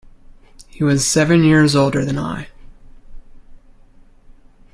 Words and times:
He 0.69 0.83
was 0.83 1.05
seven 1.05 1.43
years 1.43 1.75
older 1.75 2.03
than 2.03 2.17
I. 2.17 2.47